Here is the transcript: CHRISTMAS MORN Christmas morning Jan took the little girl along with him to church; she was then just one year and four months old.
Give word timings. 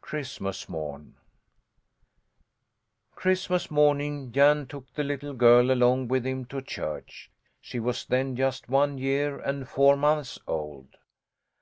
CHRISTMAS 0.00 0.66
MORN 0.70 1.16
Christmas 3.14 3.70
morning 3.70 4.32
Jan 4.32 4.66
took 4.66 4.90
the 4.94 5.04
little 5.04 5.34
girl 5.34 5.70
along 5.70 6.08
with 6.08 6.24
him 6.26 6.46
to 6.46 6.62
church; 6.62 7.30
she 7.60 7.78
was 7.78 8.06
then 8.06 8.34
just 8.34 8.70
one 8.70 8.96
year 8.96 9.38
and 9.38 9.68
four 9.68 9.94
months 9.94 10.38
old. 10.46 10.96